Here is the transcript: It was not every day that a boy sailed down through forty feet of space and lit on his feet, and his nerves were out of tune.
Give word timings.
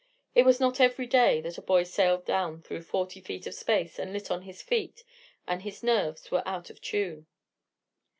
It 0.33 0.45
was 0.45 0.59
not 0.59 0.79
every 0.79 1.05
day 1.05 1.41
that 1.41 1.59
a 1.59 1.61
boy 1.61 1.83
sailed 1.83 2.25
down 2.25 2.63
through 2.63 2.81
forty 2.81 3.21
feet 3.21 3.45
of 3.45 3.53
space 3.53 3.99
and 3.99 4.11
lit 4.13 4.31
on 4.31 4.41
his 4.41 4.63
feet, 4.63 5.03
and 5.45 5.61
his 5.61 5.83
nerves 5.83 6.31
were 6.31 6.41
out 6.43 6.71
of 6.71 6.81
tune. 6.81 7.27